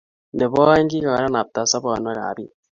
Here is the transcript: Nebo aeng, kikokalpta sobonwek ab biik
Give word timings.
Nebo 0.37 0.57
aeng, 0.65 0.89
kikokalpta 0.91 1.61
sobonwek 1.71 2.17
ab 2.27 2.33
biik 2.35 2.53